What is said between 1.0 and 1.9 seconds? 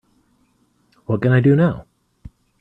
what can I do now?